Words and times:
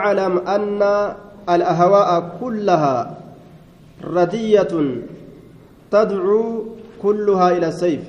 اعلم 0.00 0.38
أن 0.38 0.82
الأهواء 1.48 2.36
كلها 2.40 3.16
ردية 4.04 4.68
تدعو 5.90 6.64
كلها 7.02 7.50
إلى 7.50 7.68
السيف. 7.68 8.00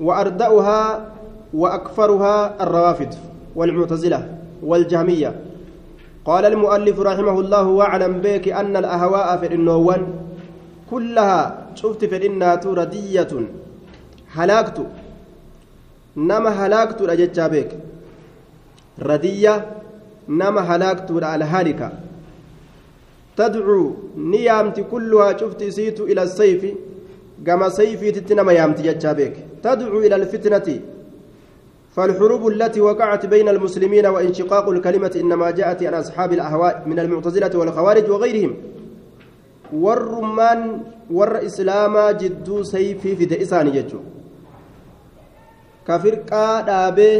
وأردأها 0.00 1.06
وأكفرها 1.54 2.62
الروافد 2.62 3.14
والمعتزلة 3.56 4.38
والجهمية. 4.62 5.40
قال 6.24 6.44
المؤلف 6.44 7.00
رحمه 7.00 7.40
الله 7.40 7.62
واعلم 7.68 8.20
بك 8.20 8.48
أن 8.48 8.76
الأهواء 8.76 9.36
في 9.38 9.54
النوان 9.54 10.06
كلها 10.90 11.66
شفت 11.74 12.04
في 12.04 12.26
النات 12.26 12.66
ردية. 12.66 13.28
هلاكت. 14.32 14.86
Nama 16.26 16.50
halaaktuudha 16.50 17.16
jechaa 17.16 17.48
beek 17.48 17.70
radiyya 18.98 19.64
nama 20.28 20.62
halaaktuudha 20.62 21.30
alhaalika 21.32 21.90
tadcuu 23.36 23.96
ni 24.16 24.44
yaamti 24.44 24.82
kulluhaa 24.82 25.34
cufti 25.34 25.66
isiitu 25.66 26.08
ila 26.08 26.28
sayfi 26.28 26.76
gama 27.42 27.70
sayfiititti 27.70 28.34
nama 28.34 28.52
yaamti 28.52 28.82
jechaa 28.82 29.14
beek 29.14 29.62
tadcuu 29.62 30.02
ila 30.02 30.16
alfitnati 30.16 30.80
فالحروب 31.96 32.48
التي 32.48 32.80
وقعت 32.80 33.26
بين 33.26 33.48
المسلمين 33.48 34.06
وانشقاق 34.06 34.68
الكلمة 34.68 35.12
إنما 35.16 35.50
جاءت 35.50 35.82
عن 35.82 35.94
أصحاب 35.94 36.32
الأهواء 36.32 36.82
من 36.86 36.98
المعتزلة 36.98 37.58
والخوارج 37.58 38.10
وغيرهم 38.10 38.54
والرمان 39.72 40.80
ور 41.10 41.46
إسلاما 41.46 42.12
جدو 42.12 42.62
سيفي 42.62 43.16
في 43.16 43.24
دئسان 43.24 43.72
جدو 43.72 43.98
ka 45.88 45.98
firqaa 46.04 46.62
dhaabee 46.68 47.16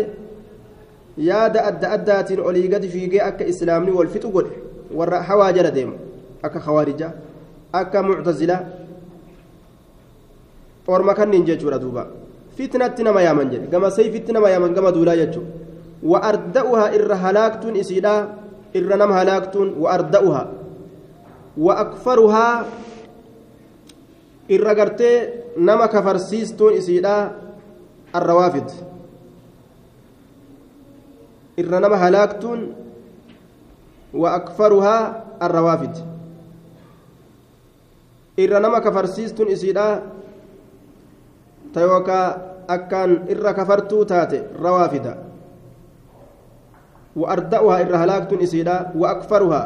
yaada 1.29 1.65
adda 1.71 1.91
addaatiin 1.97 2.41
olii 2.49 2.69
gadi 2.69 2.89
fiigee 2.95 3.23
akka 3.29 3.45
islaamni 3.53 3.91
wal 3.99 4.11
fixu 4.15 4.31
godhe 4.37 4.53
warra 4.99 5.23
hawaa 5.29 5.53
jala 5.57 5.71
deemu 5.77 5.95
akka 6.43 6.61
khawaarijaa 6.67 7.13
akka 7.81 8.03
muctazilaa 8.09 8.63
orma 10.87 11.15
kanniin 11.15 11.45
jechuudha 11.49 11.79
duuba 11.81 12.07
fitnatti 12.57 13.03
nama 13.03 13.23
yaaman 13.23 13.51
jedhe 13.53 13.67
gama 13.73 13.91
sayfitti 13.91 14.33
nama 14.33 14.51
yaaman 14.51 14.75
gama 14.75 14.93
duulaa 14.93 15.17
jechuudha 15.17 15.53
wa 16.03 16.19
arda'uhaa 16.31 16.93
irra 16.97 17.17
halaaktuun 17.17 17.77
الروافد 28.17 28.71
إرنما 31.59 31.97
هلاكتون 31.97 32.75
وأكفرها 34.15 35.25
الروافد 35.43 35.95
إرنما 38.39 38.79
كفرسيستون 38.79 39.49
إسيدا 39.49 40.03
تيوكا 41.75 42.21
أكان 42.71 43.11
إر 43.31 43.53
كفرتو 43.53 44.03
تاتي 44.03 44.43
روافد 44.61 45.07
وأردأها 47.17 47.81
إر 47.81 47.97
هلاكتون 47.97 48.39
إسيدا 48.43 48.93
وأكفرها. 48.95 49.63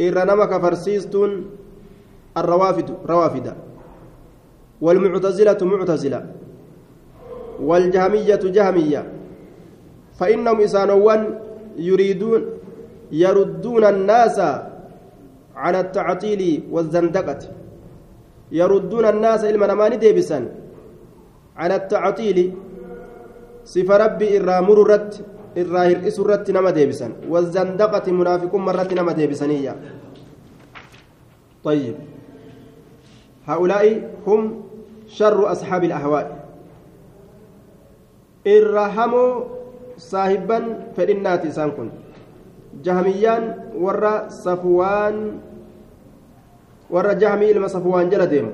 إرنما 0.00 0.44
كفرسيستون 0.44 1.30
الروافد 2.36 2.88
روافد 3.06 3.46
والمعتزلة 4.80 5.58
معتزلة. 5.62 6.20
والجهمية 7.60 8.42
جهمية. 8.44 9.02
فإنهم 10.18 10.60
إسانوان 10.60 11.38
يريدون 11.76 12.42
يردون 13.12 13.84
الناس 13.84 14.38
على 15.56 15.80
التعطيل 15.80 16.62
والزندقة. 16.70 17.38
يردون 18.52 19.04
الناس 19.04 19.44
إلما 19.44 19.66
نماني 19.66 19.96
ديبسا 19.96 20.48
على 21.56 21.74
التعطيل. 21.76 22.52
صف 23.64 23.90
ربي 23.90 24.40
إرى 24.40 24.56
مررت 24.60 25.20
إرى 25.58 25.78
هرئس 25.92 26.16
الرت 26.20 26.50
نما 26.50 26.70
ديبسا 26.70 27.12
والزندقة 27.28 28.12
منافق 28.12 28.54
مرة 28.54 28.88
نما 28.92 29.12
ديبسانية 29.12 29.76
طيب. 31.64 31.94
هؤلاء 33.46 34.10
هم 34.26 34.62
شر 35.08 35.52
أصحاب 35.52 35.84
الأهواء. 35.84 36.39
Irra 38.44 38.88
hamoo 38.88 39.46
saahibban 39.96 40.64
fedhinnaati 40.96 41.48
isaan 41.48 41.72
kun 41.72 41.90
jahamiyyaan 42.82 43.74
warra 43.76 44.30
safuwaan 44.30 45.40
warra 46.90 47.14
jahamii 47.14 47.50
ilma 47.50 47.68
safuwaan 47.68 48.10
jala 48.10 48.26
deemu 48.26 48.52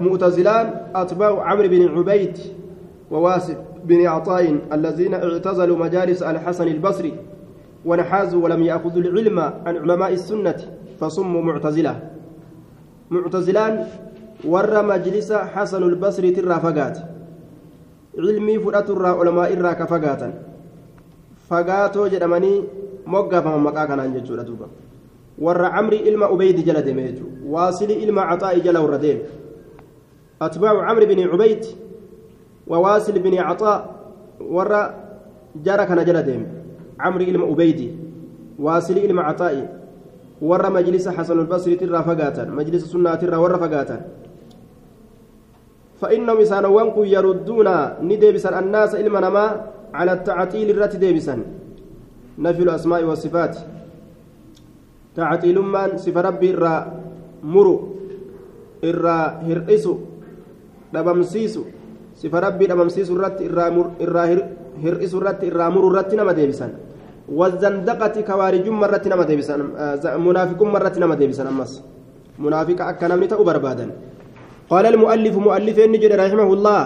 mu'tazilaan 0.00 0.66
atbaacu 0.94 1.40
camri 1.48 1.68
bin 1.68 1.88
cubayd 1.88 2.36
وواسف 3.10 3.56
بن 3.84 4.06
عطاء 4.06 4.58
الذين 4.72 5.14
اعتزلوا 5.14 5.76
مجالس 5.78 6.22
الحسن 6.22 6.68
البصري 6.68 7.14
ونحازوا 7.84 8.44
ولم 8.44 8.62
يأخذوا 8.62 9.02
العلم 9.02 9.38
عن 9.66 9.76
علماء 9.76 10.12
السنة 10.12 10.56
فصموا 11.00 11.42
معتزلة 11.42 12.00
معتزلان 13.10 13.84
ور 14.44 14.82
مجلس 14.86 15.32
حسن 15.32 15.82
البصري 15.82 16.30
ترى 16.30 16.60
cilmii 18.16 18.58
fudhaturraa 18.64 19.14
olamaa 19.14 19.48
irraa 19.54 19.74
ka 19.74 19.86
fagaatan 19.86 20.32
fagaatoo 21.48 22.08
jedhamanii 22.08 22.64
moggaafaman 23.06 23.62
maqaa 23.68 23.86
kanaan 23.86 24.14
jechuudha 24.14 24.44
duuba 24.44 24.68
warra 25.38 25.70
camrii 25.76 26.02
ilma 26.12 26.30
ubeydi 26.30 26.62
jala 26.62 26.82
deeme 26.82 27.02
jechuudha 27.08 27.52
waasilii 27.54 28.02
ilma 28.06 28.26
caxaa'i 28.32 28.60
jala 28.66 28.82
warra 28.86 28.98
deeme 28.98 29.22
atbaacu 30.40 30.80
camri 30.88 31.06
bini 31.06 31.24
عطاء 33.40 34.00
ورا 34.40 34.94
جرى 35.64 35.86
كان 35.86 36.04
جل 36.04 36.22
ديم 36.22 36.46
عمرو 37.00 37.24
إلما 37.24 37.52
أبيدي 37.52 37.90
واصل 38.58 38.96
إلما 38.96 39.22
عطاء 39.22 39.80
ورا 40.42 40.68
مجلس 40.68 41.08
حسن 41.08 41.40
البصري 41.40 41.76
ترى 41.76 42.02
فقاتا 42.02 42.44
مجلس 42.44 42.92
سنة 42.92 43.14
ترى 43.14 43.36
ورا 43.36 43.56
فقاتا 43.56 44.00
فإنهم 46.00 46.38
إسانوان 46.40 46.90
كن 46.96 47.06
يردون 47.06 47.68
نديبسا 48.00 48.50
الناس 48.58 48.96
إلما 48.96 49.20
نما 49.20 49.44
على 49.92 50.12
التعطيل 50.12 50.70
الرات 50.70 50.96
ديبسا 50.96 51.34
نفي 52.40 52.62
الأسماء 52.62 53.04
والصفات. 53.04 53.54
تعطيل 55.16 55.58
من؟ 55.60 56.00
صفة 56.00 56.20
ربي 56.20 56.56
إرى 56.56 56.74
مرو. 57.44 57.76
إرى 58.84 59.18
هرئسو 59.44 59.94
دبمسيسو. 60.94 61.62
صفة 62.16 62.38
ربي 62.38 62.64
دبمسيسو 62.66 63.12
الرات 63.16 63.38
إرى 64.00 64.24
هرئسو 64.84 65.16
الرات 65.20 65.44
إرى 65.44 65.64
مرو 65.74 65.88
الرات 65.92 66.14
نما 66.16 66.32
ديبسا 66.32 66.68
والزندقة 67.28 68.16
كوارج 68.28 68.66
مرة 68.68 69.04
نما 69.06 69.24
ديبسا 69.28 69.54
منافق 70.16 70.60
مرة 70.62 70.94
نما 70.96 71.14
ديبسا 71.20 71.44
أمس. 71.48 71.72
منافق 72.40 72.80
أكنا 72.80 73.16
من 73.20 73.28
تأبر 73.28 73.58
بادن 73.58 73.90
قال 74.70 74.86
المؤلف 74.86 75.34
مؤلف 75.36 75.76
النجد 75.78 76.12
رحمه 76.12 76.48
الله 76.52 76.82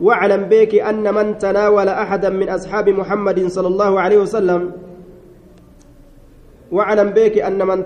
واعلم 0.00 0.42
بك 0.52 0.72
أن 0.74 1.14
من 1.14 1.38
تناول 1.38 1.88
أحدا 1.88 2.28
من 2.30 2.48
أصحاب 2.48 2.88
محمد 2.88 3.38
صلى 3.46 3.68
الله 3.68 4.00
عليه 4.00 4.18
وسلم 4.18 4.62
واعلم 6.72 7.08
بك 7.10 7.38
أن 7.38 7.66
من 7.66 7.78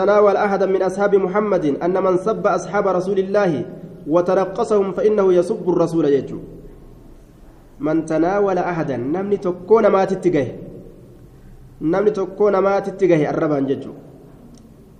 تناول 0.00 0.36
أحدا 0.36 0.66
من 0.66 0.82
أصحاب 0.82 1.14
محمد 1.14 1.64
أن 1.84 2.02
من 2.02 2.14
سب 2.16 2.46
أصحاب 2.46 2.88
رسول 2.88 3.18
الله 3.18 3.52
وترقصهم 4.08 4.92
فإنه 4.92 5.26
يسب 5.38 5.64
الرسول 5.68 6.04
يجو 6.04 6.38
من 7.80 8.06
تناول 8.06 8.58
أحدا 8.58 8.96
نمني 8.96 9.36
تكون 9.36 9.86
ما 9.86 10.04
تتجه 10.04 10.46
نمني 11.80 12.10
تكون 12.10 12.54
ما 12.58 12.74
تتجه 12.80 13.30
الربان 13.30 13.66
ججو 13.66 13.92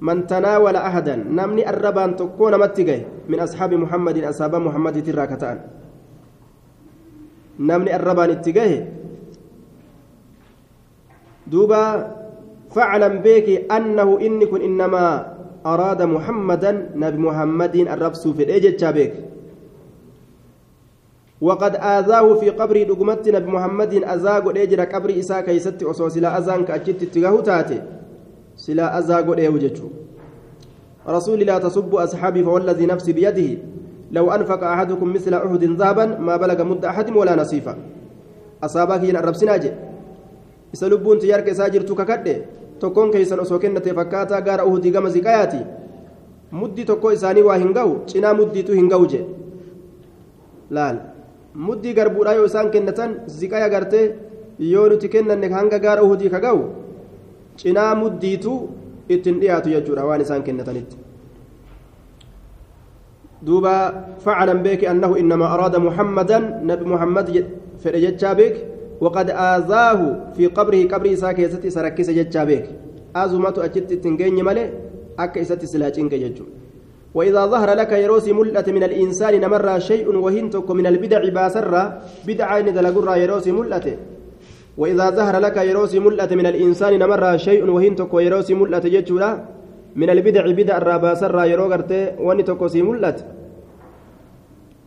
من 0.01 0.27
تناول 0.27 0.77
أحدا 0.77 1.17
نمني 1.17 1.71
الربان 1.71 2.17
تكون 2.17 2.59
متجه 2.59 3.01
من 3.29 3.41
أصحاب 3.41 3.75
محمد 3.75 4.17
أصحاب 4.25 4.55
محمد 4.55 4.97
تراكتان 5.07 5.61
نمني 7.61 7.97
الربان 7.97 8.31
اتجاه 8.31 8.73
دوبا 11.47 11.85
فاعلم 12.71 13.15
بك 13.25 13.73
أنه 13.73 14.09
إني 14.21 14.47
كن 14.47 14.61
إنما 14.61 15.05
أراد 15.67 16.03
محمدا 16.03 16.73
نبي 16.95 17.19
محمد 17.19 17.77
الربس 17.77 18.29
في 18.29 18.43
الإجت 18.43 18.85
بك 18.85 19.15
وقد 21.41 21.77
آذاه 21.77 22.35
في 22.35 22.51
قبر 22.51 22.83
دقمت 22.83 23.29
نبي 23.29 23.51
محمد 23.51 23.93
أزاق 24.05 24.49
الإجر 24.49 24.81
قبر 24.81 25.19
إساء 25.19 25.41
كيست 25.41 25.83
أصوص 25.83 26.17
لا 26.17 26.39
أزان 26.39 26.65
كأجت 26.65 27.03
اتجاه 27.03 27.41
تاتي. 27.41 28.00
Silaa 28.65 28.93
azaa 28.99 29.23
godheehu 29.23 29.59
jechuu 29.65 29.91
رسول 31.09 31.41
لا 31.41 31.59
تسبوا 31.59 32.05
أصحابي 32.05 32.45
فوالذي 32.45 32.87
نفسي 32.87 33.13
بيده 33.13 33.59
لو 34.13 34.31
أنفق 34.31 34.65
أحدكم 34.65 35.13
مثل 35.13 35.35
أحد 35.35 35.65
ذهبا 35.65 36.05
ما 36.19 36.37
بلغ 36.37 36.65
مد 36.65 36.85
أحد 36.85 37.17
ولا 37.17 37.37
نصيفا 37.37 37.77
lubbuun 40.91 41.19
xiyyaarka 41.19 41.51
isaa 41.51 41.69
jirtu 41.71 41.95
kakadhe 41.95 42.35
tokkoon 42.79 43.11
keeysan 43.11 43.41
osoo 43.41 43.59
kennate 43.59 43.95
fakkaataa 43.95 44.41
gaara 44.41 44.65
uhudii 44.65 44.91
gama 44.91 45.11
ziqayaati 45.11 45.61
muddii 46.61 46.85
tokko 46.91 47.13
isaanii 47.17 47.43
waa 47.43 47.57
hin 47.63 47.73
ga'u 47.79 47.97
cinaa 48.13 48.35
muddiitu 48.41 48.77
hin 48.79 48.89
ga'u 48.93 49.09
jedhe 49.13 49.27
laal 50.79 51.01
muddii 51.55 51.95
garbuudhaa 51.99 52.37
yoo 52.39 52.47
isaan 52.51 52.71
kennatan 52.71 53.17
ziqaya 53.39 53.69
gartee 53.75 54.05
yoo 54.75 54.87
nuti 54.93 55.09
kennanne 55.15 55.51
hanga 55.57 55.79
gaara 55.87 56.07
uhudii 56.07 56.31
ka 56.37 56.41
ga'u 56.47 56.63
cinaa 57.61 57.93
muddiitu 58.03 58.53
ittiin 59.15 59.41
dhiyaatu 59.41 59.69
jechuudha 59.77 60.09
waan 60.09 60.21
isaan 60.27 60.43
kennatanitti. 60.49 60.97
دوبا 63.43 63.77
فعلا 64.25 64.53
بك 64.53 64.85
أنه 64.85 65.11
إنما 65.17 65.47
أراد 65.55 65.77
محمدا 65.77 66.39
نبي 66.71 66.85
محمد 66.85 67.29
فرجتشا 67.83 68.33
بك 68.33 68.55
وقد 69.01 69.29
آذاه 69.31 70.01
في 70.37 70.47
قبره 70.47 70.81
قبره 70.93 71.15
ساكيستي 71.15 71.71
سركس 71.71 72.11
جتشا 72.11 72.45
بك 72.45 72.65
أزمة 73.17 73.57
أجت 73.67 73.93
تنجين 74.05 74.45
ملي 74.45 74.65
أكا 75.19 75.41
إستي 75.41 75.67
سلاجين 75.73 76.09
كججو 76.13 76.45
وإذا 77.17 77.43
ظهر 77.47 77.71
لك 77.81 77.93
يروس 78.05 78.29
ملة 78.29 78.67
من 78.77 78.83
الإنسان 78.89 79.41
نمر 79.41 79.79
شيء 79.79 80.07
وهنتك 80.25 80.69
من 80.71 80.87
البدع 80.87 81.23
باسرة 81.37 81.83
بدعة 82.29 82.59
ندلقر 82.67 83.09
يروس 83.25 83.47
ملة 83.49 83.87
وإذا 84.81 85.07
ظهر 85.19 85.35
لك 85.47 85.57
يروس 85.71 85.93
ملة 86.07 86.31
من 86.41 86.47
الإنسان 86.53 86.93
نمر 87.03 87.23
شيء 87.37 87.63
وهنتك 87.75 88.13
يروس 88.27 88.49
ملة 88.61 88.85
ججو 88.95 89.17
من 90.01 90.09
البدع 90.15 90.45
بدع 90.59 90.77
الراباسر 90.83 91.37
يرو 91.53 91.67
غرتي 91.73 92.01
وني 92.27 92.43
توكو 92.49 92.67
سي 92.73 92.81
ملت 92.83 93.19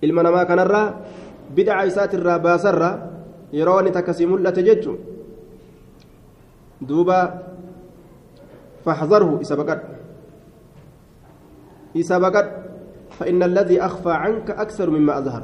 ilma 0.04 0.24
namaa 0.24 0.46
kanarraa 0.46 1.00
bid'a 1.56 1.86
isaati 1.88 2.20
irraa 2.20 2.40
baasarra 2.44 2.90
yeroo 3.56 3.80
inni 3.80 3.96
takka 3.96 4.14
si 4.14 4.28
mul'ate 4.28 4.62
jechuun 4.68 4.98
duuba 6.84 7.18
faxzarhu 8.84 9.40
isa 9.40 9.56
baqadhu 9.56 9.88
isa 11.96 12.20
baqadhu 12.20 12.62
فإن 13.14 13.44
الذي 13.44 13.78
أخفى 13.78 14.10
عنك 14.10 14.50
أكثر 14.50 14.90
مما 14.90 15.22
أظهر 15.22 15.44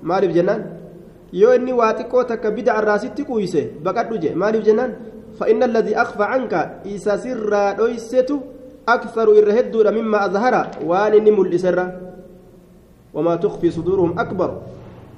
maaliif 0.00 0.32
jennaan 0.32 0.77
yoo 1.32 1.54
inni 1.54 1.72
waa 1.72 1.94
xiqqoo 1.94 2.24
takka 2.24 2.50
bid'a 2.50 2.78
irraasitti 2.78 3.24
kuuyse 3.24 3.70
baqadhu 3.82 4.18
je 4.18 4.34
maaliif 4.34 4.64
jennaan? 4.64 4.92
فإن 5.38 5.62
الذي 5.62 5.94
أخفى 5.96 6.22
عنك 6.22 6.52
إسا 6.86 7.16
سرا 7.16 7.72
دويسته 7.72 8.40
أكثر 8.88 9.26
إرهدود 9.38 9.86
مما 9.86 10.24
أظهر 10.24 10.54
وان 10.84 11.12
إني 11.14 11.30
ملئسره 11.30 11.86
وما 13.14 13.36
تخفي 13.36 13.70
صدورهم 13.70 14.18
أكبر 14.18 14.50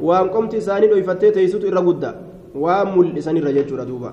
وان 0.01 0.29
قمت 0.29 0.57
ساني 0.57 0.93
ويفتي 0.93 1.31
تيسوت 1.31 1.65
إرغدا 1.65 2.11
وامل 2.55 3.15
لساني 3.17 3.41
رجل 3.41 3.87
دوبا 3.87 4.13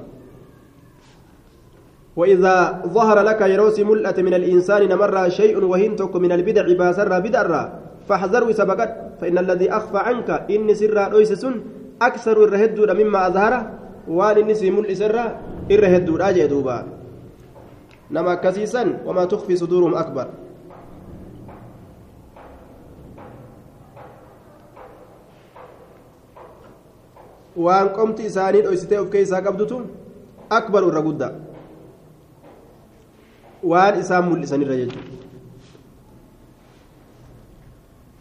وإذا 2.16 2.56
ظهر 2.88 3.18
لك 3.22 3.42
يروس 3.42 3.80
ملأة 3.80 4.18
من 4.22 4.34
الإنسان 4.34 4.90
نمر 4.90 5.30
شيء 5.30 5.64
وهنتك 5.64 6.16
من 6.16 6.32
البدع 6.32 6.66
باسر 6.74 7.20
بدر 7.20 7.70
فاحذروا 8.10 8.52
سبقت 8.52 8.92
فإن 9.22 9.38
الذي 9.38 9.72
أخفى 9.72 9.98
عنك 9.98 10.30
إن 10.50 10.74
أكثر 12.02 12.44
الرهدود 12.44 12.90
مما 12.92 13.28
أظهر 13.28 13.54
وأن 14.08 14.38
إني 14.38 14.54
سيمل 14.54 14.98
سر 14.98 15.18
الرهدود 15.72 16.22
أجي 16.22 16.48
دوبا. 16.48 16.78
نما 18.12 18.34
كسيسا 18.36 19.02
وما 19.06 19.26
تخفي 19.26 19.56
صدورهم 19.56 19.96
أكبر. 19.96 20.28
waan 27.58 27.90
qomti 27.90 28.30
isaanii 28.30 28.62
dhoysitee 28.62 29.00
of 29.02 29.10
keessaa 29.10 29.42
qabdutu 29.42 29.78
akbaru 30.58 30.90
irra 30.92 31.02
guddaa 31.08 31.32
waan 33.72 33.98
isaan 34.02 34.30
mul'isanirra 34.30 34.78
jechuudha 34.82 35.16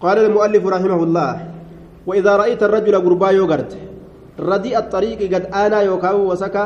قال 0.01 0.19
المؤلف 0.19 0.65
رحمه 0.67 1.01
الله 1.03 1.56
وإذا 2.09 2.33
رأيت 2.43 2.63
الرجل 2.69 2.95
غربا 3.05 3.29
يوغرت 3.39 3.73
رديء 4.51 4.79
الطريق 4.83 5.21
قد 5.33 5.45
آنا 5.63 5.79
يوكاو 5.89 6.19
وسكا 6.31 6.65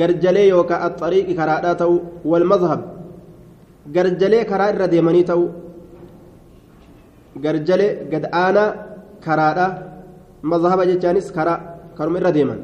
قرجلي 0.00 0.44
يوكا 0.52 0.76
الطريق 0.86 1.26
كراداتو 1.38 1.92
والمذهب 2.30 2.80
قرجلي 3.94 4.40
كراد 4.50 4.74
رديماني 4.82 5.22
تو 5.28 5.42
قرجلي 7.44 7.88
قد 8.12 8.24
آنا 8.46 8.64
كرادا 9.24 9.66
مذهب 10.50 10.78
جتانيس 10.90 11.28
كرا 11.36 11.54
karuma 11.96 12.18
irra 12.20 12.32
deeman 12.32 12.60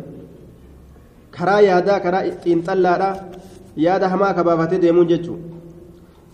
karaa 1.37 1.61
yaadaa 1.69 2.00
karaa 2.05 2.25
xiinxallaadha 2.43 3.11
yaada 3.87 4.09
hamaa 4.12 4.32
kabaafatee 4.38 4.81
deemuun 4.85 5.09
jechuun 5.12 5.41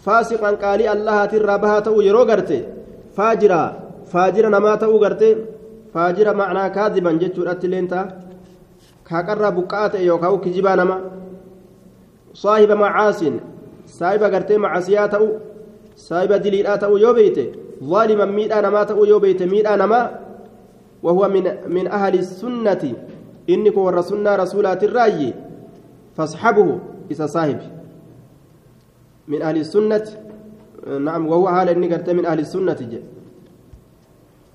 faasiqan 0.04 0.56
qaalii 0.64 0.88
allahaatirraa 0.96 1.58
bahaa 1.64 1.84
ta'uu 1.86 2.06
yeroo 2.08 2.26
garte 2.30 2.58
faajira 3.16 3.60
faajira 4.12 4.54
namaa 4.56 4.76
ta'uu 4.82 4.98
garte 5.04 5.28
faajira 5.94 6.34
macnaa 6.40 6.70
kaadiban 6.76 7.18
jechuudhatti 7.22 7.66
illeen 7.66 7.88
ta'a 7.88 8.04
kaaqarraa 9.08 9.52
buqqa'aa 9.58 9.92
ta'e 9.94 10.04
yookaan 10.10 10.40
kijibaa 10.44 10.76
nama 10.76 10.96
saahiba 12.42 12.76
macaasin 12.84 13.40
saahiba 13.98 14.30
gartee 14.34 14.58
macasiyaa 14.66 15.08
ta'u 15.14 15.28
saahiba 16.08 16.42
diliidhaa 16.44 16.78
ta'uu 16.84 16.98
yoo 17.06 17.14
beeyte 17.14 17.44
zaaliman 17.94 18.36
miidhaa 18.38 18.62
namaa 18.68 18.84
ta'uu 18.90 19.08
yoo 19.12 19.20
beeyte 19.26 19.46
miidhaa 19.54 19.76
namaa 19.76 20.06
وهو 21.04 21.28
من 21.28 21.44
من 21.68 21.84
أهل 21.86 22.14
السنة 22.18 22.82
إنك 23.50 23.76
ور 23.76 24.00
سنة 24.00 24.36
رسولات 24.36 24.84
الرأي 24.84 25.34
فاصحبه 26.16 26.78
إذا 27.10 27.26
صاحب 27.26 27.60
من 29.28 29.42
أهل 29.42 29.56
السنة 29.56 30.04
نعم 31.00 31.28
وهو 31.28 31.48
حال 31.48 31.68
إنك 31.68 32.08
من 32.08 32.24
أهل 32.26 32.40
السنة 32.40 32.80
جي. 32.90 33.00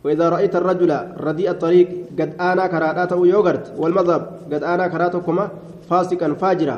وإذا 0.03 0.29
رأيت 0.29 0.55
الرجل 0.55 0.91
رديء 1.19 1.49
الطريق 1.49 1.87
قد 2.19 2.33
آنا 2.39 2.67
كراته 2.67 3.27
يوغرت 3.27 3.73
والمذهب 3.77 4.21
قد 4.53 4.63
آنا 4.63 4.87
كراتكما 4.87 5.49
فاسقا 5.89 6.33
فاجرا. 6.33 6.77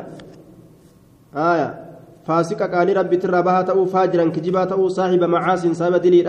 آية. 1.35 1.69
فاسقا 2.27 2.65
قال 2.65 2.97
ربي 2.97 3.17
ترى 3.17 3.41
بها 3.41 3.61
فاجرا 3.85 4.25
كجبا 4.29 4.87
صاحب 4.87 5.23
معاص 5.23 5.63
صاحب 5.67 5.93
دليل 5.93 6.27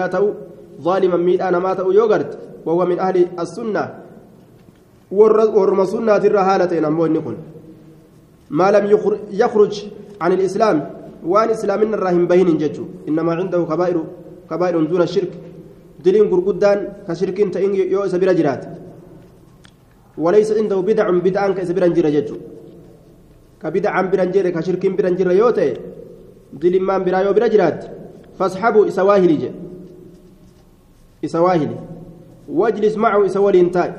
ظالما 0.80 1.16
ميت 1.16 1.40
أنا 1.40 1.58
مات 1.58 1.78
يوغرت 1.78 2.38
وهو 2.66 2.86
من 2.86 2.98
أهل 2.98 3.26
السنة. 3.40 3.84
ورم 5.12 5.84
سنة 5.84 6.16
الرهالة 6.16 6.72
النكون 6.78 7.36
ما 8.50 8.70
لم 8.70 8.84
يخرج 9.30 9.74
عن 10.20 10.32
الإسلام 10.32 10.90
وأن 11.26 11.48
إسلام 11.50 11.80
الرحم 11.94 12.26
بين 12.26 12.48
ججو 12.58 12.84
إنما 13.08 13.32
عنده 13.34 13.64
كبائر 13.64 14.04
كبائر 14.50 14.84
دون 14.84 15.02
الشرك. 15.02 15.32
دلين 16.04 16.26
قرقدان 16.30 16.78
كشرك 17.08 17.38
تئن 17.54 17.74
يو 17.74 18.06
سبيل 18.12 18.30
جرات 18.38 18.62
وليس 20.18 20.50
عنده 20.58 20.76
بدع 20.88 21.06
بدعا 21.10 21.48
كسبيل 21.58 21.94
جرى 21.94 22.10
ججو 22.16 22.36
كبدع 23.62 23.94
برنجر 24.12 24.46
كشرك 24.56 24.84
برنجر 24.96 25.30
يوتي 25.30 25.68
دلين 26.52 26.82
ما 26.82 26.98
برايو 26.98 27.32
برجرات 27.32 27.80
فاصحبوا 28.38 28.88
إسواهلي 28.88 29.36
جي 29.42 29.50
إسواهلي 31.24 31.78
واجلس 32.48 32.96
معه 32.96 33.26
إسولين 33.26 33.70
تاي 33.70 33.92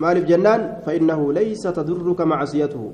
مالف 0.00 0.24
جنان 0.24 0.60
فإنه 0.86 1.32
ليس 1.32 1.62
تضرك 1.62 2.20
معصيته 2.20 2.92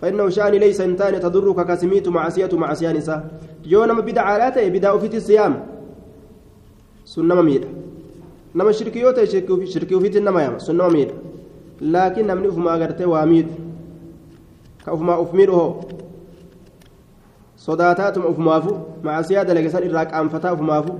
فإنه 0.00 0.28
شأن 0.28 0.52
ليس 0.52 0.80
إنتان 0.80 1.20
تضرك 1.20 1.66
كسميت 1.66 2.08
معصية 2.08 2.48
معصيان 2.52 2.96
نساء 2.96 3.20
يوم 3.66 4.00
بدع 4.00 4.22
علاته 4.22 4.68
بدع 4.68 4.98
في 4.98 5.16
الصيام 5.16 5.52
سنة 7.12 7.34
مميدة 7.38 7.68
نما 8.56 8.72
شركيوتا 8.78 9.24
شركي 9.72 9.94
في 10.00 10.18
النما 10.18 10.40
يام 10.44 10.54
سنة 10.66 10.88
مميدة 10.88 11.14
لكن 11.94 12.26
نمني 12.26 12.48
أفما 12.48 12.70
أغرتي 12.74 13.04
واميد 13.12 13.48
كأفما 14.86 15.14
أفميره 15.22 15.60
صداتاتم 17.66 18.22
أفمافو 18.30 18.74
معصية 19.04 19.42
دلقسان 19.48 19.82
إراك 19.90 20.14
أنفتا 20.14 20.52
أفمافو 20.52 20.94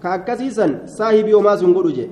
ka 0.00 0.16
akkasiisan 0.16 0.88
saahibii 0.88 1.36
homaa 1.36 1.56
sun 1.60 1.76
godhu 1.76 1.92
je 1.92 2.04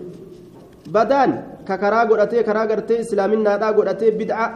badaan 0.93 1.33
ka 1.65 1.79
karaa 1.81 2.05
godhatee 2.07 2.45
karaa 2.45 2.67
gartee 2.69 3.01
islaaminaadhaa 3.05 3.73
godhatee 3.79 4.11
bid'a 4.21 4.49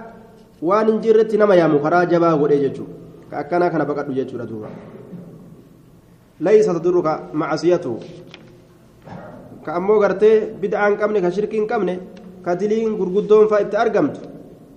waan 0.69 0.91
hin 0.93 1.01
jirretti 1.05 1.41
nama 1.41 1.57
yaamu 1.57 1.81
karaa 1.87 2.05
jabaa 2.13 2.37
godhee 2.43 2.61
jechuudha 2.65 2.95
ka 3.31 3.39
akkanaa 3.43 3.71
kana 3.75 3.89
baqadhu 3.91 4.17
jechuudha 4.19 4.47
duuba 4.51 4.69
laysa 6.49 6.77
tadurruka 6.77 7.13
macasiyatu 7.33 7.97
qabne 9.65 11.21
ka 11.21 11.31
shirkii 11.31 11.59
hin 11.59 11.69
qabne 11.69 11.99
ka 12.45 12.55
diliin 12.55 12.97
gurguddoon 12.97 13.49
faa 13.49 13.61
itti 13.67 13.77
argamtu 13.77 14.21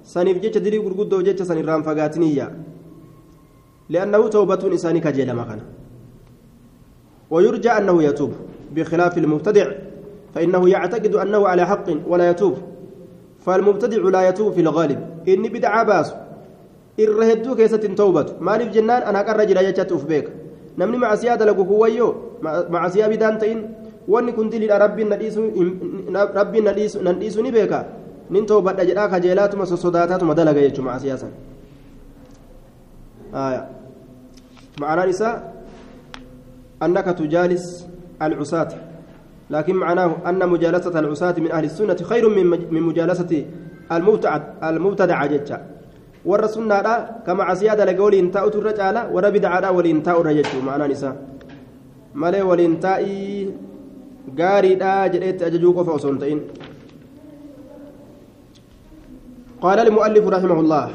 saniif 0.04 0.42
jecha 0.42 0.60
dilii 0.60 0.84
gurguddoo 0.86 1.22
jecha 1.24 1.46
san 1.46 1.58
irraan 1.58 1.84
fagaatiniyya 1.84 2.52
li'annahu 3.90 4.30
tawbatuun 4.30 4.74
isaanii 4.74 5.02
kajeelama 5.02 5.46
kana 5.46 5.66
ويرجى 7.32 7.70
أنه 7.70 8.04
يتوب 8.04 8.34
بخلاف 8.76 9.18
المبتدع 9.18 9.72
فإنه 10.36 10.70
يعتقد 10.70 11.16
أنه 11.16 11.48
على 11.48 11.68
حق 11.68 11.86
ولا 12.08 12.30
يتوب 12.30 12.58
فالمبتدع 13.46 13.98
لا 13.98 14.30
يتوب 14.30 14.54
في 14.54 14.62
الغالب 14.62 15.00
إني 15.28 15.50
بدعة 15.50 15.84
باس 15.84 16.14
الرهدو 17.00 17.56
كيسة 17.56 17.78
توبة 17.78 18.26
ما 18.40 18.58
نف 18.58 18.70
جنان 18.74 19.02
أنا 19.02 19.22
قرر 19.22 19.44
جرى 19.44 19.66
يجتوف 19.66 20.06
بيك 20.06 20.30
نمني 20.78 20.98
مع 20.98 21.16
سيادة 21.16 21.46
لقو 21.46 21.66
كويو 21.66 22.16
مع 22.70 22.88
سيادة 22.90 23.16
بدان 23.16 23.40
تين 23.40 23.74
كنت 24.08 24.54
لي 24.56 24.68
ربي 24.84 25.04
نديسو 25.04 25.42
ربي 26.40 26.60
نديسو 26.62 26.98
نديسو 27.02 27.42
نبيكا 27.42 27.82
nin 28.30 28.46
toobadha 28.46 28.86
jedhaa 28.86 29.08
kajeelaatuma 29.08 29.66
sosodaataatuma 29.70 30.34
dalaga 30.34 30.62
jechuun 30.66 30.86
macasiyaa 30.86 31.18
san 31.18 31.34
معنى 34.80 35.10
نساء 35.10 35.54
أنك 36.84 37.06
تجالس 37.06 37.88
العصاة 38.22 38.72
لكن 39.50 39.76
معناه 39.76 40.12
أن 40.30 40.50
مجالسة 40.50 41.00
العصاة 41.00 41.36
من 41.40 41.52
أهل 41.52 41.64
السنة 41.64 41.96
خير 41.96 42.30
من 42.30 42.46
من 42.48 42.82
مجالسة 42.82 43.46
المبتدع 43.92 44.42
المبتدع 44.70 45.26
جتا 45.26 45.58
والرسول 46.26 46.68
نارا 46.68 47.24
كما 47.28 47.44
عسيادة 47.44 47.86
لقول 47.86 48.14
انتاء 48.16 48.48
الرجالة 48.48 49.12
وربدع 49.14 49.70
والانتاء 49.70 50.22
الرجل 50.22 50.44
معنى 50.66 50.88
نساء 50.88 51.16
مالي 52.16 52.42
والانتاء 54.28 54.52
قاري 54.52 54.76
دا 54.76 55.08
جريت 55.08 55.42
أججوك 55.42 55.82
فأصنتين 55.82 56.42
قال 59.62 59.80
المؤلف 59.80 60.28
رحمه 60.28 60.60
الله 60.60 60.90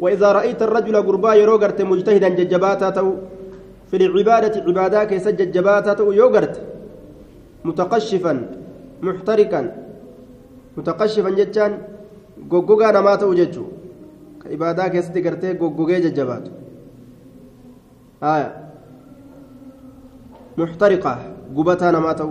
وإذا 0.00 0.32
رأيت 0.32 0.62
الرجل 0.62 0.96
قربا 0.96 1.34
يروغرت 1.34 1.82
مجتهدا 1.82 2.28
ججباتا 2.28 2.90
تو 2.90 3.14
في 3.90 3.96
العبادة 3.96 4.54
عبادة 4.66 5.04
كيس 5.04 5.28
ججباتا 5.28 5.92
تو 5.94 6.12
يوغرت 6.12 6.56
متقشفا 7.64 8.32
محتركا 9.02 9.60
متقشفا 10.76 11.30
جتان 11.30 11.72
غوغوغا 12.52 12.90
نما 12.92 13.14
تو 13.16 13.34
ججو 13.34 13.64
عبادة 14.50 14.88
كيس 14.88 15.10
تغرتي 15.12 15.52
غوغوغي 15.52 16.00
ججبات 16.00 16.44
آية 18.22 18.50
محترقة 20.58 21.39
غبتا 21.56 21.90
نما 21.90 22.12
تو 22.12 22.28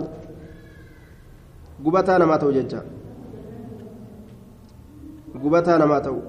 غبتا 1.84 2.18
نما 2.18 2.36
تو 2.36 2.50
ججا 2.56 2.80
gubataa 5.42 5.78
namaa 5.78 6.00
ta'u 6.04 6.20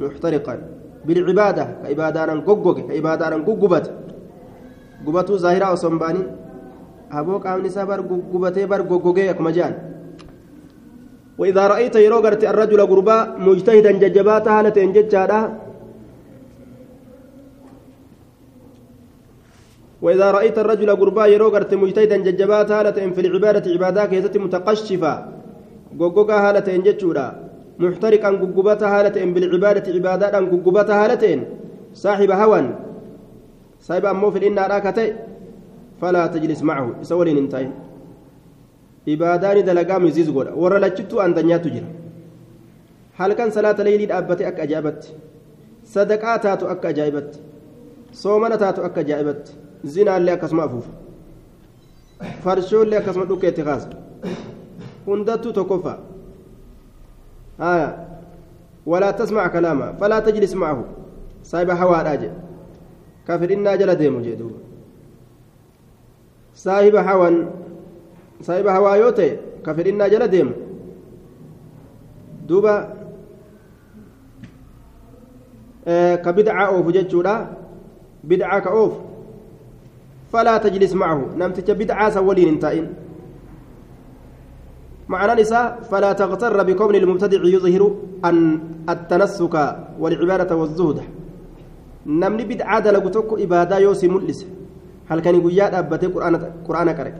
muxtariqan 0.00 0.60
bilcibaada 1.06 1.64
ka 1.82 1.86
ibaadaadhaan 1.94 2.42
goggoge 2.48 2.82
ka 2.88 2.94
ibaadaadhaan 3.00 3.44
guggubate 3.48 3.90
gubatuu 5.04 5.38
zaahiraa 5.44 5.72
osoo 5.76 5.90
hin 5.92 5.98
baanin 6.02 6.26
haboo 7.14 7.38
qaamni 7.44 7.68
isaa 7.72 7.86
bar 7.90 8.00
guggubatee 8.10 8.66
bar 8.66 8.82
goggogee 8.92 9.28
akkuma 9.34 9.52
je'an 9.58 9.74
وإذا 11.40 11.66
رأيت 11.66 11.96
يروغرت 11.96 12.44
الرجل 12.44 12.80
غربا 12.90 13.16
مجتهدا 13.46 13.92
ججباتا 14.02 14.50
هالة 14.58 14.76
انججادا 14.84 15.40
وإذا 20.02 20.30
رأيت 20.30 20.58
الرجل 20.58 20.90
غربا 20.90 21.26
يروغرت 21.26 21.74
مجتهدا 21.74 22.16
ججباتا 22.16 22.80
هالة 22.80 22.98
في 23.14 23.20
العبادة 23.20 23.64
عبادة 23.74 24.06
كيست 24.06 24.36
متقشفة. 24.36 25.12
غوغوغا 25.98 26.36
هالة 26.44 26.66
انججودا 26.76 27.26
محترقا 27.78 28.30
غغبتا 28.30 28.86
هالتين 28.94 29.34
بالعبادة 29.34 29.86
عبادة 29.94 30.38
غغبتا 30.52 30.94
هالتين 31.04 31.40
صاحب 31.94 32.30
هوى 32.30 32.60
صاحب 33.80 34.04
أمو 34.04 34.30
في 34.30 34.38
الإن 34.38 34.58
راكتي 34.58 35.06
فلا 36.00 36.26
تجلس 36.26 36.62
معه. 36.62 37.02
سولين 37.02 37.38
انتهي. 37.38 37.68
عبادان 39.08 39.64
دلقا 39.64 39.98
مزيز 39.98 40.30
قولا. 40.30 40.52
ورا 40.62 40.78
لجتو 40.78 41.20
أن 41.20 41.34
دنيا 41.34 41.56
تجرى. 41.56 41.90
هل 43.16 43.32
كان 43.32 43.50
صلاة 43.50 43.82
ليلي 43.82 44.18
أبتي 44.18 44.48
أك 44.48 44.60
أجابت؟ 44.60 45.14
صدقاء 45.84 46.36
تاتو 46.36 46.66
أك 46.66 46.86
أجابت؟ 46.86 47.40
صومنا 48.12 48.68
أك 48.86 48.98
أجابت؟ 48.98 49.44
زنا 49.84 50.16
اللي 50.16 50.32
أكسما 50.32 50.64
أفوف 50.64 50.86
فرشو 52.44 52.82
اللي 52.82 52.98
أكسما 52.98 53.24
دوك 53.24 53.44
اتخاذ 53.44 53.84
هندتو 55.08 55.50
تكفى 55.50 55.98
آية 57.60 58.08
ولا 58.86 59.10
تسمع 59.10 59.46
كلامه 59.46 59.92
فلا 59.92 60.18
تجلس 60.20 60.54
معه 60.54 60.84
صاحب 61.44 61.70
هوى 61.70 62.02
راجع 62.02 62.32
كافر 63.28 63.52
إنا 63.52 63.76
جل 63.76 63.94
ديمو 63.94 64.20
جدو 64.20 64.50
صاحب 66.54 66.94
هوى 66.94 67.46
صاحب 68.42 68.66
هوى 68.66 68.98
يوتي 68.98 69.36
كافر 69.66 69.88
إنا 69.88 70.08
جل 70.08 70.28
ديمو 70.28 70.52
دوبا 72.48 72.74
كبدعة 76.24 76.66
أوف 76.66 76.86
جتشورا 76.88 77.56
بدعة 78.24 78.58
كأوف 78.58 78.92
فلا 80.32 80.56
تجلس 80.58 80.92
معه. 80.94 81.20
نمتج 81.36 81.70
بدعة 81.70 82.10
سولين 82.10 82.48
انتائن 82.48 82.86
معنى 85.08 85.40
نساء 85.40 85.80
فلا 85.90 86.12
تغتر 86.12 86.62
بكون 86.62 86.94
المبتدع 86.94 87.44
يظهر 87.44 87.94
أن 88.24 88.60
التنسك 88.88 89.76
والعبادة 90.00 90.56
والزهد. 90.56 90.98
نمني 92.06 92.44
بدعة 92.44 92.80
دلقتك 92.80 93.28
إبادة 93.44 93.78
يوسي 93.78 94.08
ملس. 94.08 94.46
هل 95.08 95.20
كان 95.20 95.34
يقول 95.34 95.52
يا 95.52 95.78
أبتي 95.78 96.06
قرآن 96.06 96.36
قرآن 96.68 96.92
كره 96.92 97.14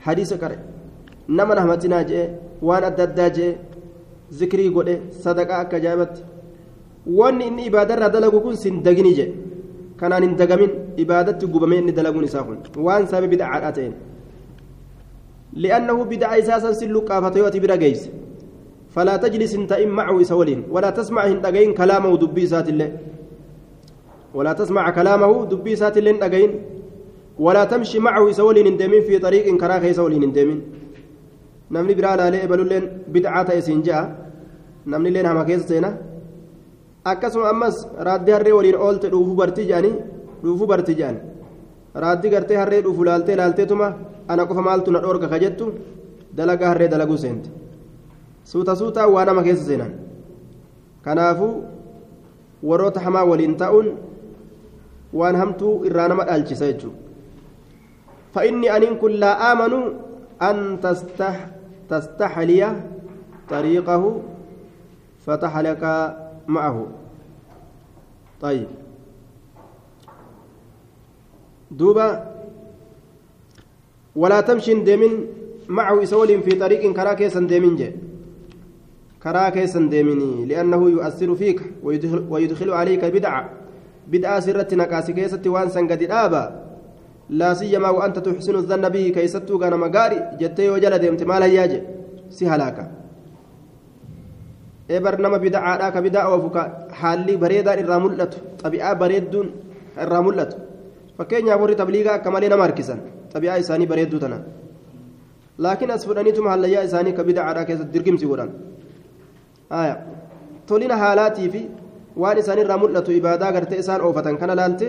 حديث 0.00 0.34
كره 0.34 0.58
نما 1.28 1.54
نهمتنا 1.54 2.02
جاء 2.02 2.40
وان 2.62 2.84
أددا 2.84 3.28
جاء 3.28 3.56
ذكري 4.34 4.68
قد 4.68 4.88
صدقاء 5.24 5.62
كجابت. 5.70 6.24
وان 7.06 7.42
إن 7.42 7.58
إبادة 7.66 7.94
دلقوا 10.02 10.18
كن 10.20 10.34
سندقني 10.34 10.36
جاء 10.36 10.36
كان 10.36 10.36
إن 10.36 10.36
دقمين 10.36 10.70
إبادة 10.98 11.40
قبمين 11.46 11.94
دلقوا 11.94 12.22
نساخن 12.22 12.58
وان 12.76 13.06
سبب 13.06 13.30
بدعة 13.30 13.68
أتين 13.68 13.92
لأنه 15.52 16.04
بدعة 16.04 16.38
أساسا 16.38 16.72
سلوك 16.72 17.10
أفتيوتي 17.10 17.60
برقيس 17.60 18.10
فلا 18.94 19.16
تجلس 19.16 19.54
انت 19.54 19.72
إن 19.72 19.88
معه 19.88 20.22
سولين 20.22 20.64
ولا 20.70 20.90
تسمع 20.90 21.26
هندقين 21.26 21.74
كلامه 21.74 22.16
دبي 22.16 22.46
سات 22.46 22.68
الله 22.68 22.98
ولا 24.34 24.52
تسمع 24.52 24.90
كلامه 24.90 25.44
دبي 25.44 25.76
سات 25.76 25.98
الله 25.98 26.10
هندقين 26.10 26.50
ولا 27.38 27.64
تمشي 27.64 27.98
معه 27.98 28.30
سولين 28.32 28.66
اندمين 28.66 29.02
في 29.02 29.18
طريق 29.18 29.56
كراخي 29.60 29.92
سولين 29.92 30.22
اندمين 30.22 30.60
نمني 31.70 31.94
برانا 31.94 32.30
لي 32.30 32.46
بلولين 32.46 32.84
بدعة 33.08 33.48
إسنجا 33.58 34.16
نمني 34.86 35.10
لين 35.10 35.26
هما 35.26 35.44
كيس 35.44 35.62
سينا 35.68 36.11
akkasuma 37.04 37.48
ammas 37.48 37.86
raaddii 38.08 38.34
harree 38.36 38.52
waliin 38.58 38.78
oolte 38.86 39.10
dhuufuu 39.14 39.34
barti 39.40 39.66
jedhanii 39.70 39.94
dhuufuu 40.42 40.66
barti 40.72 40.94
jedhan 41.00 41.18
raaddii 42.04 42.30
gartee 42.34 42.56
harree 42.62 42.82
dhuufu 42.86 43.04
laaltee 43.08 43.36
laalteetuma 43.40 43.88
ana 44.28 44.46
qofa 44.46 44.62
maaltu 44.68 44.94
na 44.94 45.02
dhoorga 45.04 45.28
ka 45.32 45.42
jettu 45.44 45.72
dalagaa 46.36 46.72
harree 46.72 46.88
dalaguu 46.94 47.18
seente 47.24 47.50
suuta 48.52 48.76
suutaa 48.76 49.06
waa 49.14 49.24
nama 49.24 49.42
keessa 49.48 49.68
seenan 49.70 49.92
kanaafuu 51.02 51.54
warroota 52.70 53.00
hamaa 53.06 53.24
waliin 53.32 53.56
ta'uun 53.62 53.94
waan 55.20 55.36
hamtuu 55.42 55.74
irraa 55.90 56.08
nama 56.08 56.28
dhaalchisa 56.30 56.66
jechuudha 56.72 57.02
أن 58.36 58.96
كن 58.96 59.12
لا 59.20 59.52
آمن 59.52 59.72
أن 60.42 60.80
تستح 60.80 61.36
تستحلي 61.90 62.62
طريقه 63.48 64.20
فتحلك 65.26 65.84
معه. 66.48 66.86
طيب. 68.40 68.68
دوبا 71.70 72.32
ولا 74.16 74.40
تمشي 74.40 74.74
ديمين 74.74 75.26
معه 75.68 76.02
إسول 76.02 76.42
في 76.42 76.50
طريق 76.50 76.92
كراك 76.92 77.22
ديمين 77.22 77.76
جي. 77.76 77.92
كراك 79.22 79.58
ديميني 79.76 80.46
لأنه 80.46 80.90
يؤثر 80.90 81.34
فيك 81.34 81.62
ويدخل, 81.82 82.26
ويدخل 82.28 82.70
عليك 82.70 83.04
بدعة. 83.04 83.50
بدعة 84.08 84.40
سرة 84.40 84.74
نكاسي 84.74 85.12
كيست 85.12 85.46
وانسا 85.46 85.80
قد 85.80 86.02
الآبا 86.02 86.62
لا 87.30 87.54
سيما 87.54 87.90
وأنت 87.90 88.18
تحسن 88.18 88.54
الظن 88.56 88.88
به 88.88 89.08
كيستو 89.08 89.58
كان 89.58 89.78
مقاري 89.78 90.36
جتي 90.40 90.70
وجل 90.70 90.98
ديمت 90.98 91.22
ما 91.22 91.44
هياجي. 91.44 91.82
سهلاكا 92.30 93.01
eebar 94.94 95.14
nama 95.24 95.38
bida'aadhaa 95.44 95.90
ka 95.94 96.00
bidaa 96.06 96.24
oofu 96.32 96.48
ka 96.56 96.62
haalli 97.00 97.34
bareedaan 97.42 97.78
irraa 97.82 98.00
mul'atu 98.04 98.36
xabi'aa 98.62 98.94
bareedduun 99.02 99.48
irraa 100.04 100.22
mul'atu 100.26 100.56
fakkeenyaaf 101.18 101.60
warri 101.62 101.76
tabliigaa 101.82 102.14
akka 102.18 102.30
malee 102.34 102.50
nama 102.52 102.64
harkisan 102.66 102.98
xabi'aa 103.34 103.56
isaanii 103.64 103.88
bareedduu 103.92 104.20
tana 104.24 104.38
laakiin 105.64 105.90
as 105.96 106.02
fudhaniituma 106.08 106.48
hallayyaa 106.54 106.84
isaanii 106.88 107.14
ka 107.18 107.22
bida'aadhaa 107.28 107.64
keessatti 107.68 107.92
dirgimsi 107.96 108.26
godhan 108.30 108.50
tolina 110.68 110.96
haalaatii 111.02 111.48
fi 111.54 111.62
waan 112.22 112.38
isaanirraa 112.42 112.78
mul'atu 112.84 113.10
ibaadaa 113.20 113.52
gartee 113.56 113.78
isaan 113.84 114.00
oofatan 114.06 114.36
kana 114.40 114.54
laalte 114.60 114.86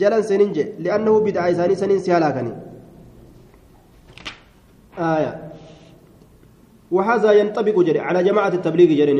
jalan 0.00 0.22
seenin 0.28 0.50
je 0.56 0.64
li'annahu 0.84 1.18
bida'aa 1.26 1.48
isaanii 1.54 1.78
saniin 1.82 2.00
si 2.06 2.10
halaakanii 2.16 2.54
وهذا 6.90 7.32
ينطبق 7.32 7.76
جري 7.80 7.98
على 7.98 8.22
جماعة 8.22 8.48
التبليغ 8.48 8.88
جري 9.00 9.12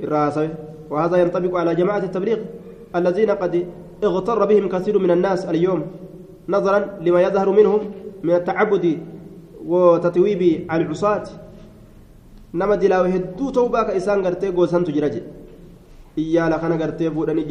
الراسي 0.00 0.48
وهذا 0.90 1.16
ينطبق 1.16 1.56
على 1.56 1.74
جماعة 1.74 2.02
التبليغ 2.08 2.38
الذين 2.96 3.30
قد 3.30 3.66
اغتر 4.04 4.44
بهم 4.44 4.68
كثير 4.68 4.98
من 4.98 5.10
الناس 5.10 5.44
اليوم 5.44 5.80
نظرا 6.48 6.98
لما 7.00 7.20
يظهر 7.22 7.48
منهم 7.50 7.80
من 8.22 8.34
التعبد 8.34 8.98
وتتويب 9.66 10.42
العصاة 10.72 11.26
nama 12.52 12.74
dilaawe 12.76 13.06
hedduu 13.12 13.52
ta'uu 13.54 13.70
baaka 13.70 13.94
isaan 13.94 14.22
gartee 14.26 14.50
goosantu 14.50 14.90
jira 14.90 15.08
jedhe 15.14 15.28
iyyaala 16.22 16.58
kana 16.58 16.76
gartee 16.76 17.10
fuudhanii 17.16 17.44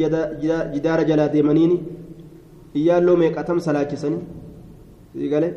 jidaara 0.74 1.04
jalaa 1.10 1.28
deemaniini 1.34 1.76
iyyaalloo 2.80 3.16
meeqatam 3.22 3.60
salaachisanii 3.66 5.28
gale 5.32 5.48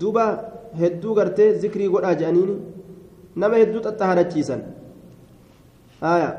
duuba 0.00 0.24
hedduu 0.80 1.14
gartee 1.18 1.50
zikrii 1.64 1.90
godhaa 1.94 2.14
jedhaniini 2.20 2.54
nama 3.36 3.56
hedduu 3.62 3.82
xaxxahanachiisan 3.86 4.60
haya 6.00 6.30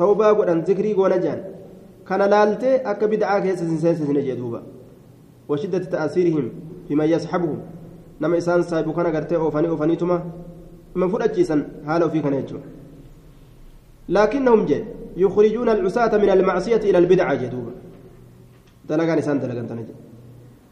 tawbaa 0.00 0.34
godhan 0.34 0.64
zikrii 0.66 0.94
goona 0.94 1.18
jedhan 1.24 1.40
kana 2.08 2.28
laaltee 2.34 2.82
akka 2.92 3.06
bid'aa 3.12 3.40
keessa 3.44 3.64
sin 3.70 3.78
seensisne 3.84 4.22
jee 4.28 4.36
duuba 4.40 4.60
washiddati 5.48 5.90
ta'asiirihim 5.94 6.46
fiman 6.88 7.08
yasxabuhum 7.14 7.60
nama 8.20 8.36
isaan 8.36 8.62
saahibu 8.70 8.92
kana 8.98 9.10
gartee 9.16 9.38
oofanii 9.44 9.70
oofaniituma 9.74 10.16
ما 10.94 11.08
فدتشيسن 11.08 11.60
حاله 11.86 12.08
في 12.08 12.20
كان 12.20 12.34
يجون 12.34 12.62
لكنهم 14.08 14.66
جاء 14.66 14.84
يخرجون 15.16 15.68
العصاة 15.68 16.12
من 16.18 16.30
المعصية 16.30 16.76
إلى 16.76 16.98
البدعة 16.98 17.34
جدوبا 17.34 17.72
دلقان 18.88 19.18
إنسان 19.18 19.40
دلقان 19.40 19.68
تنجي 19.68 19.94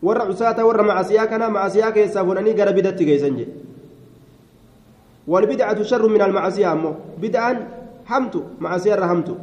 ور 0.03 0.19
عصاة 0.23 0.67
ور 0.67 0.83
معصية 0.83 1.25
كان 1.25 1.53
معصية 1.53 1.91
كيسافونني 1.91 2.53
قرا 2.59 2.71
بدت 2.71 2.99
كيسن 3.03 3.37
جي 3.37 3.47
والبدعة 5.29 5.83
شر 5.83 6.09
من 6.09 6.23
المعصية 6.23 6.73
أمو 6.73 6.95
بدعا 7.23 7.69
حمت 8.07 8.45
معصية 8.61 8.95
رحمت 8.95 9.37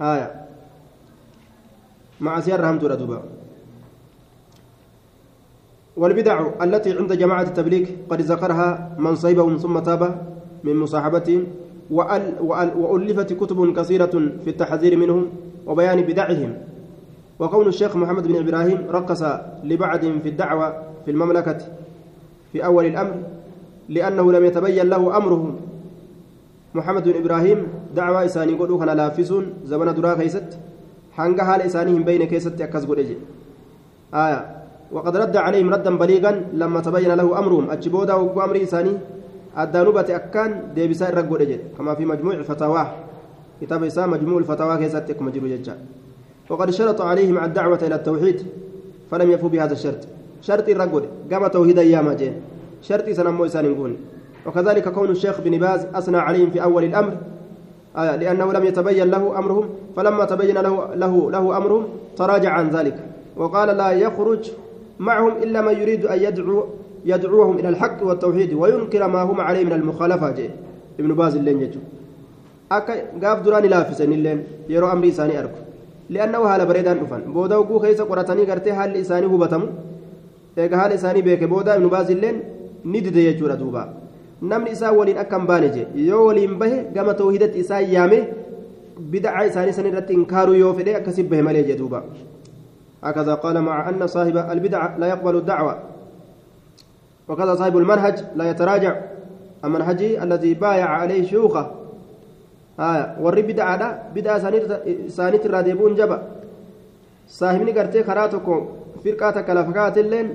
آية. 0.00 0.46
معصية 2.20 2.56
رحمت 2.56 2.84
ردوبا 2.84 3.22
والبدع 5.96 6.46
التي 6.62 6.98
عند 6.98 7.12
جماعة 7.12 7.42
التبليغ 7.42 7.86
قد 8.10 8.20
ذكرها 8.20 8.96
من 8.98 9.16
صيبهم 9.16 9.56
ثم 9.56 9.78
تاب 9.78 10.02
من 10.64 10.76
مصاحبتهم 10.76 11.46
وألفت 11.90 13.32
كتب 13.32 13.76
كثيرة 13.76 14.14
في 14.44 14.50
التحذير 14.50 14.96
منهم 14.96 15.30
وبيان 15.66 16.00
بدعهم. 16.02 16.58
وكون 17.38 17.68
الشيخ 17.68 17.96
محمد 17.96 18.26
بن 18.28 18.36
إبراهيم 18.36 18.86
رقص 18.90 19.22
لبعضهم 19.64 20.20
في 20.20 20.28
الدعوة 20.28 20.82
في 21.04 21.10
المملكة 21.10 21.58
في 22.52 22.64
أول 22.64 22.86
الأمر 22.86 23.35
لأنه 23.88 24.32
لم 24.32 24.44
يتبين 24.44 24.86
له 24.88 25.16
أمرهم 25.16 25.56
محمد 26.74 27.04
بن 27.08 27.16
إبراهيم 27.22 27.58
دعوة 27.96 28.24
إساني 28.24 28.52
قلوا 28.52 28.78
كان 28.78 28.96
لافسون 28.96 29.44
زمن 29.64 29.94
درا 29.94 30.14
كيست. 30.14 30.58
حنقها 31.16 31.58
لإسانهم 31.58 32.02
بين 32.04 32.24
كيست 32.24 32.60
أكز 32.60 32.84
آية. 34.14 34.40
وقد 34.92 35.16
رد 35.16 35.36
عليهم 35.36 35.70
ردا 35.74 35.96
بليغا 35.96 36.32
لما 36.52 36.80
تبين 36.80 37.12
له 37.14 37.38
أمرهم. 37.38 37.70
أجبودا 37.70 38.14
وقو 38.14 38.40
أمر 38.40 38.56
انساني 38.56 38.92
الدانوبة 39.58 40.16
أكان 40.16 40.50
ديبسا 40.74 41.08
الرقود 41.08 41.40
أجل 41.40 41.60
كما 41.78 41.94
في 41.94 42.04
مجموع 42.04 42.34
الفتاوى. 42.34 42.86
كتاب 43.60 43.84
إساء 43.84 44.06
مجموع 44.08 44.38
الفتاوى 44.38 44.78
كيساتك 44.78 45.22
مجرو 45.22 45.46
ججا 45.48 45.76
وقد 46.50 46.70
شرط 46.70 47.00
عليهم 47.00 47.44
الدعوة 47.44 47.80
إلى 47.82 47.94
التوحيد. 47.94 48.38
فلم 49.10 49.30
يفوا 49.30 49.48
بهذا 49.48 49.72
الشرط. 49.72 50.02
شرط 50.42 50.68
الرقود 50.68 51.04
قام 51.32 51.46
توحيد 51.46 51.78
أيام 51.78 52.12
جين 52.12 52.34
شرط 52.82 53.10
سنمو 53.10 53.44
إسان 53.44 53.96
وكذلك 54.46 54.88
كون 54.88 55.10
الشيخ 55.10 55.40
بن 55.40 55.58
باز 55.58 55.86
أثنى 55.94 56.18
عليهم 56.18 56.50
في 56.50 56.62
أول 56.62 56.84
الأمر 56.84 57.16
آه 57.96 58.16
لأنه 58.16 58.52
لم 58.52 58.64
يتبين 58.64 59.10
له 59.10 59.38
أمرهم 59.38 59.68
فلما 59.96 60.24
تبين 60.24 60.58
له 60.58 60.94
له 60.94 61.30
له 61.30 61.56
أمرهم 61.56 61.84
تراجع 62.16 62.50
عن 62.50 62.70
ذلك. 62.70 62.98
وقال 63.36 63.76
لا 63.76 63.90
يخرج 63.90 64.50
معهم 64.98 65.32
إلا 65.42 65.60
من 65.60 65.74
يريد 65.80 66.06
أن 66.06 66.18
يدعو 66.22 66.64
يدعوهم 67.04 67.58
إلى 67.58 67.68
الحق 67.68 68.02
والتوحيد 68.02 68.52
وينكر 68.52 69.08
ما 69.08 69.22
هم 69.22 69.40
عليه 69.40 69.64
من 69.64 69.72
المخالفة. 69.72 70.48
ابن 71.00 71.14
باز 71.14 71.36
اللين 71.36 71.60
يجو. 71.62 71.80
أكا 72.72 72.94
قاف 73.22 73.38
دراني 73.42 73.68
لافسن 73.68 74.12
اللين 74.12 74.44
يرو 74.68 74.92
أمري 74.92 75.08
إساني 75.08 75.38
أركو. 75.38 75.60
لأنه 76.10 76.38
هالا 76.38 76.64
بريدان 76.64 76.98
أفن. 76.98 77.32
بودا 77.32 77.56
وقو 77.56 77.78
خيسا 77.78 78.04
قرأتني 78.04 78.44
قرتي 78.50 78.70
هال 78.70 78.96
إساني 78.96 79.26
هو 79.26 79.36
بتمو. 79.36 79.66
eega 80.56 80.76
haala 80.76 80.94
isaanii 80.94 81.22
beeke 81.22 81.46
booda 81.46 81.76
ibnu 81.76 81.88
baazilleen 81.94 82.36
namni 84.42 84.70
isaa 84.76 84.92
waliin 84.92 85.18
akkam 85.18 85.46
baane 85.46 85.68
je 85.76 85.86
yoo 86.08 86.26
waliin 86.26 86.58
bahe 86.58 86.78
gama 86.94 87.14
tawhidatti 87.14 87.58
isaa 87.64 87.80
yaame 87.80 88.18
bidacaa 89.12 89.44
isaanii 89.50 89.72
san 89.78 89.86
irratti 89.90 90.12
inkaaruu 90.20 90.54
yoo 90.62 90.72
fedhe 90.78 90.96
akkasi 90.98 91.22
bahe 91.22 91.42
malee 91.42 91.64
je 91.68 91.76
duuba 91.82 92.02
هكذا 93.06 93.34
قال 93.34 93.60
مع 93.62 93.88
أن 93.88 94.06
صاحب 94.06 94.36
البدعة 94.36 94.98
لا 94.98 95.06
يقبل 95.06 95.36
الدعوة 95.36 95.78
وكذا 97.28 97.54
صاحب 97.54 97.76
المنهج 97.76 98.24
لا 98.36 98.50
يتراجع 98.50 99.00
المنهج 99.64 100.02
الذي 100.02 100.54
بايع 100.54 100.86
عليه 100.86 101.26
شيوخه 101.26 101.70
آه 102.80 103.16
bid'aa 104.14 104.36
isaaniit 105.08 105.44
irraa 105.44 105.62
deebi'uun 105.62 105.96
jaba 105.96 106.18
saahibni 107.26 107.72
gartee 107.72 108.02
karaa 108.02 108.28
tokko 108.28 108.54
firqaa 109.02 109.32
takka 109.32 109.54
lafa 109.54 109.72
kaatilleen 109.72 110.28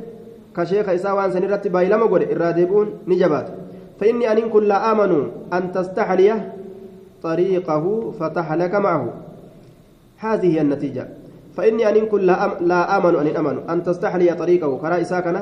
san 0.55 1.43
irratti 1.43 1.69
baay'ilama 1.69 2.07
godhe 2.07 2.31
irraa 2.31 2.53
deebi'uun 2.53 3.07
ni 3.07 3.17
jabaata 3.17 3.61
فإني 4.01 4.31
أن 4.31 4.49
كن 4.49 4.63
لا 4.65 4.91
آمنوا 4.91 5.25
أن 5.53 5.71
تستحلي 5.71 6.33
طريقه 7.23 8.11
فتحلك 8.19 8.73
معه. 8.75 9.13
هذه 10.17 10.57
هي 10.57 10.61
النتيجة. 10.61 11.07
فإني 11.57 11.89
أن 11.89 12.05
كن 12.05 12.21
لا 12.65 12.97
آمن 12.97 13.15
أن 13.15 13.27
أمن 13.37 13.69
أن 13.69 13.83
تستحلي 13.83 14.33
طريقه. 14.33 14.77
كرا 14.77 15.01
إساكنا 15.01 15.41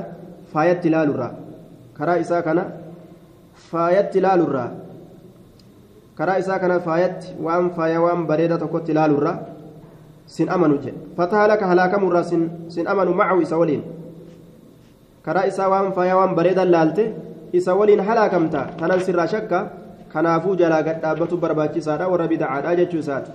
فايت 0.53 0.83
تلال 0.83 1.09
الرا 1.09 1.29
كرا 1.97 2.19
إساكنا 2.19 2.63
فايت 3.71 4.13
تلال 4.13 4.39
الرا 4.41 4.65
كرا 6.17 6.37
إساكنا 6.39 6.79
فايت 6.79 7.39
وأن 7.39 7.69
فايا 7.69 7.99
وأن 7.99 8.27
بريدة 8.27 8.55
تكون 8.55 8.83
تلال 8.83 9.11
الرا 9.11 9.33
سن 10.27 10.49
أمن 10.49 10.71
جن. 10.83 10.95
فتهلك 11.17 11.63
هلاك 11.63 11.93
مرة 11.95 12.21
سن 12.21 12.49
سن 12.67 12.87
أمن 12.87 13.07
معه 13.07 13.41
إسولين 13.41 13.81
كرا 15.29 15.41
إسا 15.47 15.65
وأن 15.71 15.91
فايا 15.93 16.13
وأن 16.17 16.33
بريدة 16.33 16.63
لالته 16.73 17.07
إسولين 17.57 17.99
هلاكمتا 18.01 18.61
تنن 18.81 18.99
سر 19.05 19.21
شكا 19.33 19.59
kanaafuu 20.13 20.55
jalaa 20.55 20.81
gadhaabbatu 20.87 21.37
barbaachisaadha 21.37 22.07
warra 22.11 22.27
bida'aadha 22.31 22.75
jechuu 22.79 23.01
isaati 23.03 23.31